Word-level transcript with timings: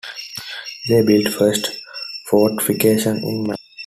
They 0.87 1.03
built 1.03 1.31
first 1.31 1.67
fortifications 2.25 3.21
in 3.21 3.43
Malta. 3.43 3.61